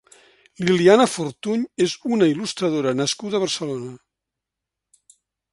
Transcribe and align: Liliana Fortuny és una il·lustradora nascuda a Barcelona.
Liliana 0.67 1.05
Fortuny 1.15 1.67
és 1.87 1.93
una 2.17 2.31
il·lustradora 2.33 2.97
nascuda 3.03 3.41
a 3.41 3.43
Barcelona. 3.47 3.95